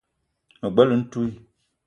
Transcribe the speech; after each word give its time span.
Me 0.59 0.67
bela 0.75 0.95
ntouii 0.99 1.33